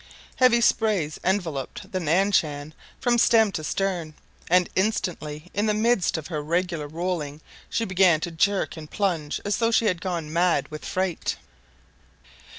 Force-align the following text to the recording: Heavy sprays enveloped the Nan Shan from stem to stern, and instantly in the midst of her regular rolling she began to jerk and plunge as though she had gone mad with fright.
Heavy 0.37 0.61
sprays 0.61 1.19
enveloped 1.23 1.91
the 1.91 1.99
Nan 1.99 2.31
Shan 2.31 2.73
from 2.99 3.19
stem 3.19 3.51
to 3.51 3.63
stern, 3.63 4.15
and 4.49 4.67
instantly 4.75 5.51
in 5.53 5.67
the 5.67 5.75
midst 5.75 6.17
of 6.17 6.25
her 6.25 6.41
regular 6.41 6.87
rolling 6.87 7.39
she 7.69 7.85
began 7.85 8.19
to 8.21 8.31
jerk 8.31 8.75
and 8.77 8.89
plunge 8.89 9.39
as 9.45 9.57
though 9.57 9.69
she 9.69 9.85
had 9.85 10.01
gone 10.01 10.33
mad 10.33 10.67
with 10.69 10.85
fright. 10.85 11.35